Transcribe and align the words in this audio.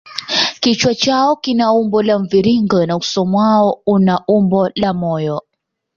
Kichwa 0.61 0.95
chao 0.95 1.35
kina 1.35 1.71
umbo 1.73 2.01
la 2.03 2.19
mviringo 2.19 2.85
na 2.85 2.97
uso 2.97 3.21
mwao 3.31 3.81
una 3.85 4.15
umbo 4.27 4.69
la 4.75 4.93
moyo. 4.93 5.37